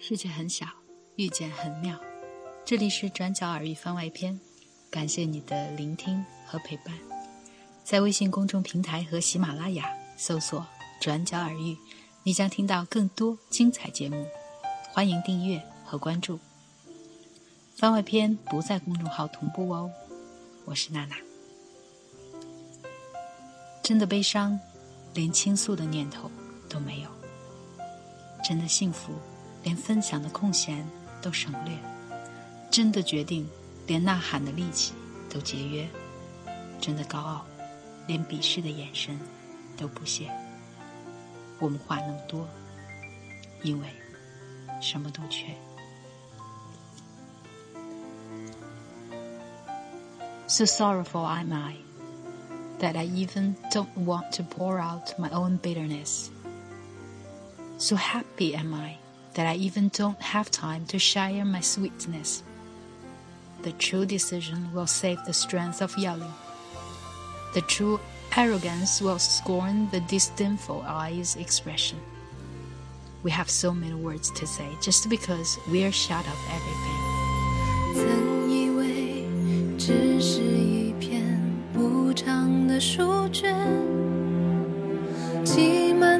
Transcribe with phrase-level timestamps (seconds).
[0.00, 0.64] 世界很小，
[1.16, 1.98] 遇见很妙。
[2.64, 4.38] 这里是转角耳语番外篇，
[4.90, 6.94] 感谢你的聆听和陪伴。
[7.82, 10.64] 在微信公众平台和喜马拉雅搜索
[11.02, 11.76] “转角耳语”，
[12.22, 14.24] 你将听到更多精彩节目。
[14.92, 16.38] 欢迎订阅和关注。
[17.74, 19.90] 番外篇不在公众号同步哦。
[20.64, 21.16] 我是娜娜。
[23.82, 24.58] 真的悲伤，
[25.12, 26.30] 连倾诉的念头
[26.68, 27.08] 都没有；
[28.44, 29.12] 真的幸福。
[29.62, 30.86] 连分享的空闲
[31.20, 31.76] 都省略，
[32.70, 33.48] 真的决定，
[33.86, 34.92] 连呐喊的力气
[35.28, 35.86] 都节约；
[36.80, 37.44] 真的高傲，
[38.06, 39.18] 连鄙视的眼神
[39.76, 40.30] 都不屑。
[41.58, 42.46] 我们话那么多，
[43.62, 43.88] 因为
[44.80, 45.46] 什么都缺。
[50.46, 51.74] So sorrowful am I
[52.78, 56.28] that I even don't want to pour out my own bitterness.
[57.76, 58.96] So happy am I
[59.33, 62.43] that I even don't have time to share my sweetness.
[63.63, 66.33] The true decision will save the strength of yelling.
[67.53, 67.99] The true
[68.35, 71.99] arrogance will scorn the disdainful eye's expression.
[73.23, 76.99] We have so many words to say just because we are shut of everything.
[77.95, 79.25] 曾以为
[79.77, 81.39] 只是一篇
[81.71, 83.55] 不长的书卷，
[85.45, 86.16] 挤满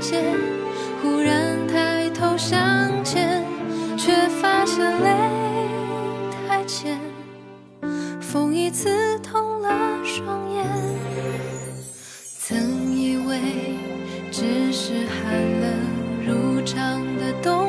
[0.00, 0.24] 间，
[1.02, 2.58] 忽然抬头向
[3.04, 3.44] 前，
[3.96, 5.10] 却发现泪
[6.46, 6.98] 太浅，
[8.20, 9.68] 风已刺痛了
[10.04, 10.66] 双眼。
[12.38, 13.38] 曾以为
[14.30, 15.70] 只是寒冷
[16.26, 17.67] 如常的冬